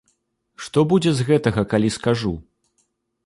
Што 0.67 0.79
будзе 0.93 1.11
з 1.19 1.27
гэтага, 1.29 1.61
калі 1.73 1.91
скажу? 1.99 2.31